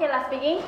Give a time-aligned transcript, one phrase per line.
[0.00, 0.62] Okay, let's begin.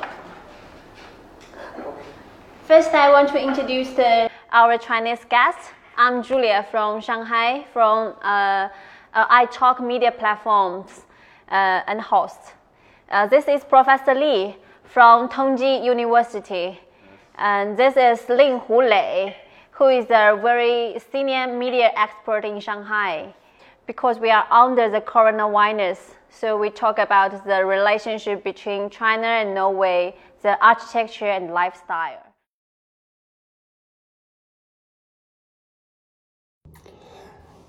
[2.64, 5.70] First, I want to introduce the, our Chinese guest.
[5.96, 8.68] I'm Julia from Shanghai, from uh,
[9.14, 11.02] uh, iTalk media platforms
[11.48, 12.40] uh, and host.
[13.08, 16.80] Uh, this is Professor Li from Tongji University.
[17.36, 19.36] And this is Ling Hu Lei,
[19.70, 23.32] who is a very senior media expert in Shanghai.
[23.90, 29.52] Because we are under the coronavirus, so we talk about the relationship between China and
[29.52, 32.22] Norway, the architecture and lifestyle.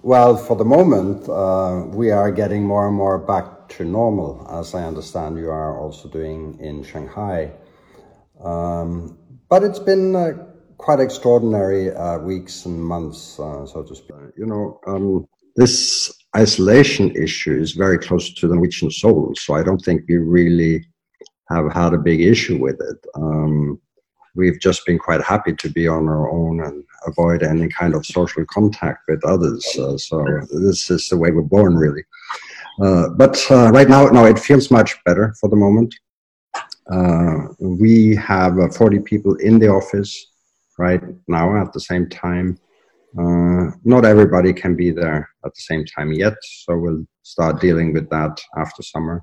[0.04, 4.76] Well, for the moment, uh, we are getting more and more back to normal, as
[4.76, 7.52] I understand you are also doing in Shanghai.
[8.40, 9.18] Um,
[9.50, 10.34] but it's been uh,
[10.78, 14.18] quite extraordinary uh, weeks and months, uh, so to speak.
[14.38, 19.64] You know, um, this isolation issue is very close to the Norwegian soul, so I
[19.64, 20.86] don't think we really
[21.50, 23.06] have had a big issue with it.
[23.16, 23.80] Um,
[24.36, 28.06] we've just been quite happy to be on our own and avoid any kind of
[28.06, 29.66] social contact with others.
[29.78, 32.04] Uh, so this is the way we're born, really.
[32.82, 35.94] Uh, but uh, right now, no, it feels much better for the moment.
[36.90, 40.28] Uh, we have uh, 40 people in the office
[40.78, 42.58] right now at the same time.
[43.18, 47.94] Uh, not everybody can be there at the same time yet, so we'll start dealing
[47.94, 49.22] with that after summer.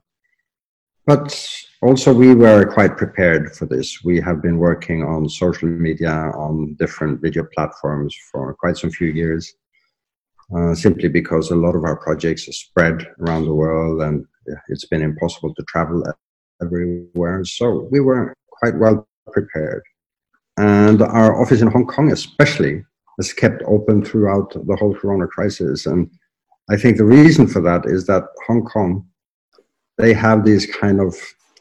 [1.06, 1.48] But
[1.80, 4.04] also, we were quite prepared for this.
[4.04, 9.08] We have been working on social media, on different video platforms for quite some few
[9.08, 9.54] years,
[10.54, 14.26] uh, simply because a lot of our projects are spread around the world and
[14.68, 16.02] it's been impossible to travel
[16.62, 17.44] everywhere.
[17.44, 19.82] So we were quite well prepared.
[20.58, 22.84] And our office in Hong Kong, especially,
[23.18, 25.86] has kept open throughout the whole corona crisis.
[25.86, 26.10] And
[26.70, 29.04] I think the reason for that is that Hong Kong
[29.98, 31.14] they have these kind of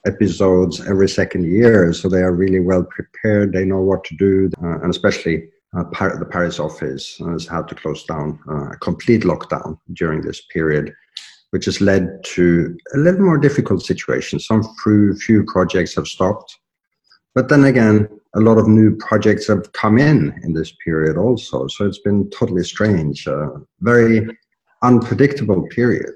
[0.05, 3.51] episodes every second year, so they are really well prepared.
[3.51, 7.67] They know what to do, uh, and especially uh, Par- the Paris office has had
[7.67, 10.93] to close down uh, a complete lockdown during this period,
[11.49, 14.39] which has led to a little more difficult situation.
[14.39, 16.55] Some few, few projects have stopped,
[17.35, 18.07] but then again,
[18.37, 21.67] a lot of new projects have come in in this period also.
[21.67, 23.49] So it's been totally strange, uh,
[23.81, 24.27] very
[24.83, 26.13] unpredictable period.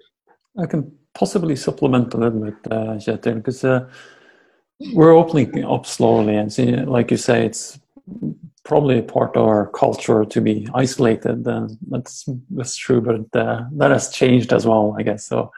[0.57, 3.89] I can possibly supplement a little bit, uh, because uh,
[4.93, 7.79] we're opening up slowly, and see, like you say, it's
[8.63, 11.43] probably a part of our culture to be isolated.
[11.89, 15.25] That's that's true, but uh, that has changed as well, I guess.
[15.25, 15.51] So,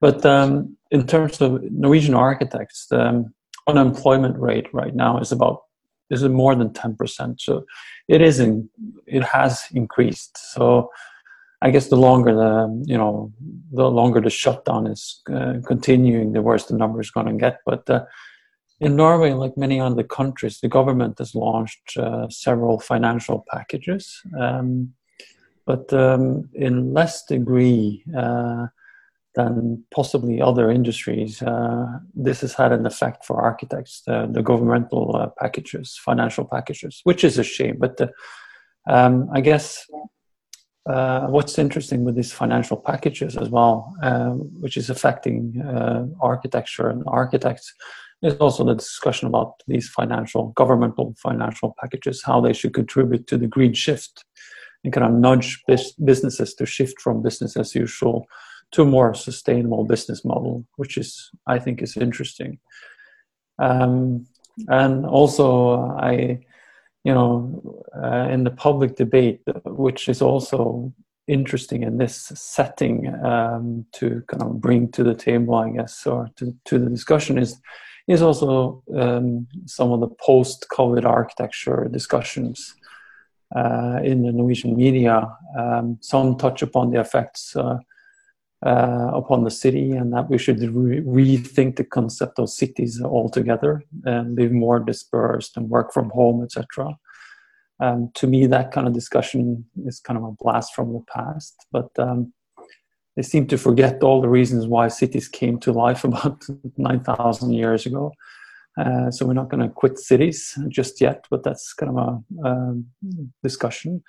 [0.00, 3.34] but um, in terms of Norwegian architects, the um,
[3.66, 5.62] unemployment rate right now is about
[6.10, 7.40] is more than ten percent.
[7.40, 7.64] So,
[8.08, 8.68] it is in,
[9.06, 10.36] it has increased.
[10.54, 10.90] So
[11.60, 13.32] I guess the longer the you know
[13.72, 17.58] the longer the shutdown is uh, continuing, the worse the number is going to get.
[17.66, 18.04] But uh,
[18.80, 24.92] in Norway, like many other countries, the government has launched uh, several financial packages, um,
[25.66, 28.66] but um, in less degree uh,
[29.34, 31.42] than possibly other industries.
[31.42, 37.00] Uh, this has had an effect for architects, the, the governmental uh, packages, financial packages,
[37.04, 37.76] which is a shame.
[37.78, 38.10] But
[38.88, 39.86] um, I guess
[40.88, 46.88] uh, what's interesting with these financial packages as well, uh, which is affecting uh, architecture
[46.88, 47.72] and architects,
[48.22, 53.36] is also the discussion about these financial, governmental financial packages, how they should contribute to
[53.36, 54.24] the green shift
[54.82, 58.26] and kind of nudge bis- businesses to shift from business as usual
[58.72, 62.58] to a more sustainable business model, which is, I think, is interesting.
[63.58, 64.26] Um,
[64.68, 66.40] and also, I
[67.04, 70.92] you know, uh, in the public debate, which is also
[71.26, 76.28] interesting in this setting um, to kind of bring to the table, I guess, or
[76.36, 77.60] to, to the discussion is
[78.08, 82.74] is also um, some of the post-COVID architecture discussions
[83.54, 85.30] uh, in the Norwegian media.
[85.58, 87.76] Um, some touch upon the effects uh,
[88.66, 93.82] uh, upon the city and that we should re- rethink the concept of cities altogether
[94.04, 96.96] and live more dispersed and work from home, etc.
[97.80, 101.54] Um, to me, that kind of discussion is kind of a blast from the past,
[101.70, 102.32] but um,
[103.14, 106.44] they seem to forget all the reasons why cities came to life about
[106.76, 108.12] 9,000 years ago.
[108.76, 112.48] Uh, so we're not going to quit cities just yet, but that's kind of a,
[112.48, 112.74] a
[113.42, 114.02] discussion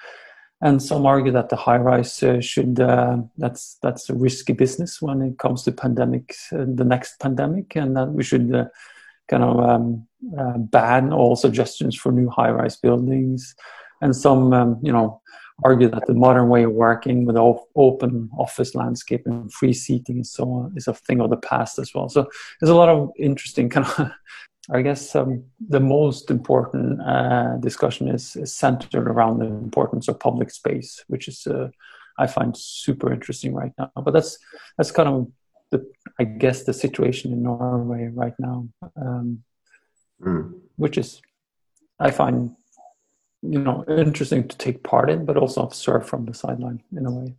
[0.61, 5.01] and some argue that the high rise uh, should uh, that's that's a risky business
[5.01, 8.65] when it comes to pandemics uh, the next pandemic and that we should uh,
[9.29, 10.07] kind of um,
[10.37, 13.55] uh, ban all suggestions for new high rise buildings
[14.01, 15.21] and some um, you know
[15.63, 17.35] argue that the modern way of working with
[17.75, 21.79] open office landscape and free seating and so on is a thing of the past
[21.79, 22.07] as well.
[22.07, 22.27] So
[22.59, 24.11] there's a lot of interesting kind of.
[24.71, 30.19] I guess um, the most important uh, discussion is, is, centered around the importance of
[30.19, 31.69] public space, which is uh,
[32.19, 33.91] I find super interesting right now.
[33.95, 34.37] But that's
[34.77, 35.31] that's kind of
[35.71, 39.43] the I guess the situation in Norway right now, um,
[40.21, 40.53] mm.
[40.75, 41.21] which is
[41.99, 42.55] I find
[43.41, 47.11] you know interesting to take part in, but also observe from the sideline in a
[47.11, 47.35] way.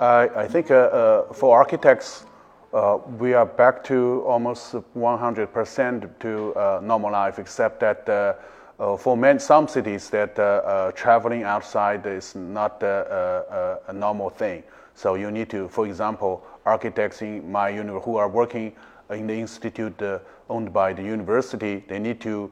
[0.00, 2.24] I, think uh, uh, for architects,
[2.72, 8.34] uh, we are back to almost 100% to uh, normal life, except that uh,
[8.78, 10.36] uh, for many, some cities that
[10.96, 14.62] traveling outside is not a, normal thing.
[14.94, 18.72] So you need to, for example, architects in my university who are working
[19.10, 20.00] in the institute
[20.48, 22.50] owned by the university, they need to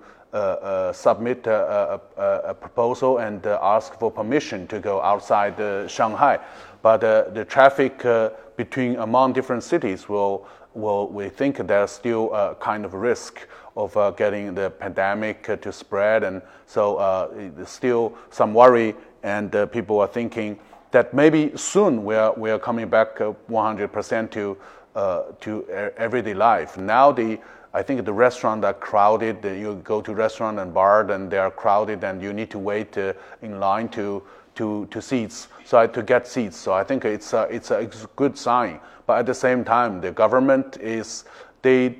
[0.92, 6.38] submit a, a, a, proposal and uh, ask for permission to go outside uh, Shanghai.
[6.82, 8.04] But uh, the traffic
[8.56, 14.16] between among different cities will, will we think there's still a kind of risk of
[14.16, 17.30] getting the pandemic to spread, and so
[17.64, 20.58] still some worry, and people are thinking
[20.90, 24.56] that maybe soon we are, we are coming back 100% uh, to,
[24.94, 26.76] uh, to everyday life.
[26.78, 27.38] Now the,
[27.78, 29.44] I think the restaurant are crowded.
[29.44, 32.98] You go to restaurant and bar, and they are crowded, and you need to wait
[32.98, 34.24] uh, in line to,
[34.56, 36.56] to, to seats, so to get seats.
[36.56, 38.80] So I think it's a, it's a good sign.
[39.06, 41.24] But at the same time, the government is
[41.62, 41.98] they,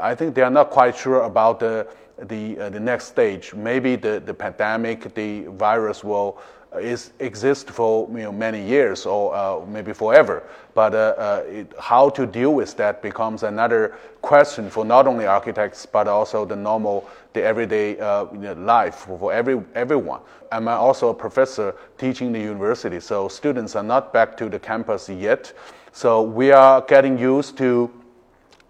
[0.00, 1.86] I think they are not quite sure about the
[2.18, 3.52] the, uh, the next stage.
[3.52, 6.38] Maybe the, the pandemic, the virus will
[6.80, 10.42] is exist for you know, many years or uh, maybe forever.
[10.74, 15.26] But uh, uh, it, how to deal with that becomes another question for not only
[15.26, 18.26] architects but also the normal, the everyday uh,
[18.56, 20.20] life for every everyone.
[20.52, 25.08] I'm also a professor teaching the university, so students are not back to the campus
[25.08, 25.52] yet.
[25.92, 27.90] So we are getting used to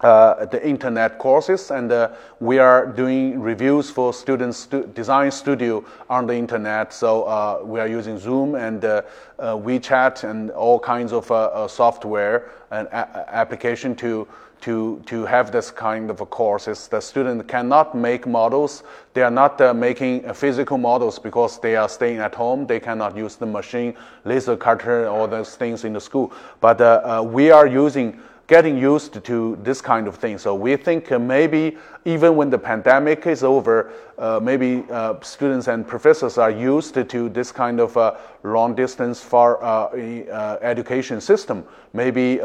[0.00, 2.10] uh, the internet courses, and uh,
[2.40, 6.92] we are doing reviews for students' stu- design studio on the internet.
[6.92, 9.02] So uh, we are using Zoom and uh,
[9.38, 14.28] uh, WeChat and all kinds of uh, software and application to
[14.60, 16.88] to to have this kind of courses.
[16.88, 18.82] The student cannot make models.
[19.14, 22.66] They are not making physical models because they are staying at home.
[22.66, 23.94] They cannot use the machine,
[24.24, 26.32] laser cutter, all those things in the school.
[26.60, 26.80] But
[27.26, 30.38] we are using getting used to this kind of thing.
[30.38, 35.66] So we think uh, maybe even when the pandemic is over, uh, maybe uh, students
[35.66, 38.14] and professors are used to this kind of uh,
[38.44, 41.66] long distance far uh, uh, education system.
[41.92, 42.36] Maybe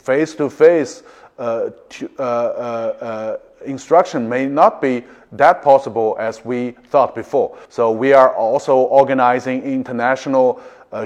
[0.00, 1.02] face to face
[3.64, 7.56] instruction may not be that possible as we thought before.
[7.68, 10.60] So we are also organizing international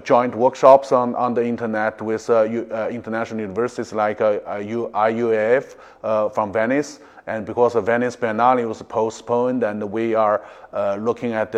[0.05, 5.77] joint workshops on, on the internet with uh, U, uh, international universities like uh, IUAV
[6.03, 7.01] uh, from Venice.
[7.29, 11.53] And because of Venice Biennale was postponed, and we are uh, looking at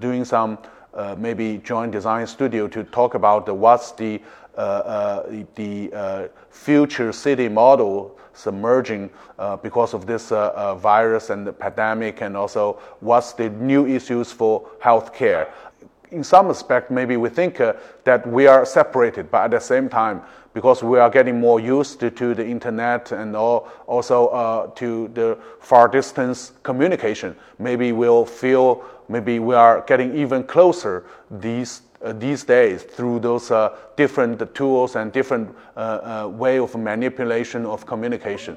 [0.00, 0.58] doing some
[1.16, 4.20] maybe joint design studio to talk about the, what's the
[5.54, 12.20] the future city model submerging uh, because of this uh, uh, virus and the pandemic,
[12.20, 15.48] and also what's the new issues for healthcare
[16.12, 19.88] in some respect, maybe we think uh, that we are separated, but at the same
[19.88, 20.22] time,
[20.54, 25.08] because we are getting more used to, to the internet and all, also uh, to
[25.14, 32.12] the far distance communication, maybe we'll feel maybe we are getting even closer these uh,
[32.12, 37.86] these days through those uh, different tools and different uh, uh, way of manipulation of
[37.86, 38.56] communication.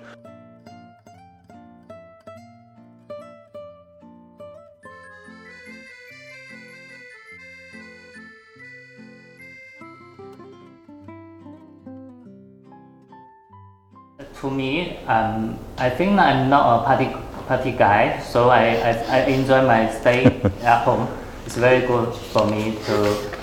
[14.41, 17.09] To me, um, I think I'm not a party
[17.47, 20.25] party guy, so I, I, I enjoy my stay
[20.61, 21.07] at home.
[21.45, 22.97] It's very good for me to,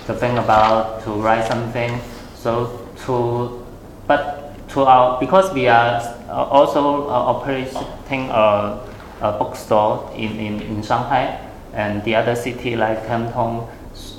[0.07, 2.01] to think about, to write something.
[2.35, 3.65] So to,
[4.09, 8.81] but to our, because we are also uh, operating a,
[9.21, 11.39] a bookstore in, in, in Shanghai
[11.73, 13.67] and the other city like Canton,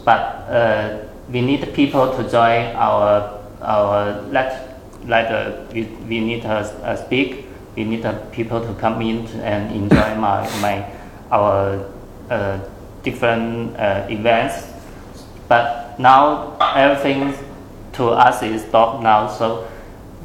[0.06, 1.00] but uh,
[1.30, 4.73] we need people to join our, our lecture
[5.06, 7.46] like uh, we, we need to uh, speak,
[7.76, 10.86] we need uh, people to come in and enjoy my, my
[11.32, 11.90] our
[12.30, 12.60] uh,
[13.04, 14.68] different uh, events.
[15.48, 17.34] But now everything
[17.94, 19.68] to us is stopped now, so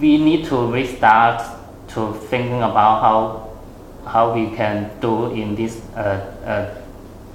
[0.01, 1.43] we need to restart
[1.89, 3.49] to thinking about how
[4.07, 6.01] how we can do in this uh,
[6.45, 6.75] uh,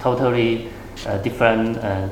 [0.00, 0.68] totally
[1.06, 2.08] uh, different uh,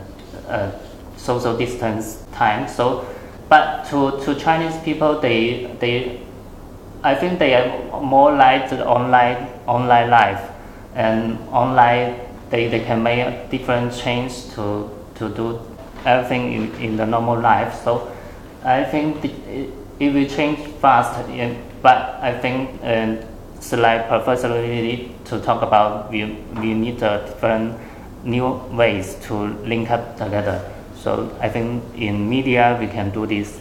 [0.48, 0.70] uh,
[1.16, 2.68] social distance time.
[2.68, 3.04] So,
[3.52, 6.22] but to, to Chinese people, they they
[7.04, 10.40] I think they are more like the online online life
[10.94, 12.18] and online
[12.48, 15.60] they, they can make different change to to do
[16.06, 17.74] everything in, in the normal life.
[17.84, 18.10] So
[18.64, 19.68] I think it,
[20.00, 21.20] it will change fast.
[21.82, 26.24] But I think it's like professionally to talk about we,
[26.56, 27.78] we need a different
[28.24, 29.34] new ways to
[29.68, 30.71] link up together.
[31.02, 33.58] So I think in media we can do this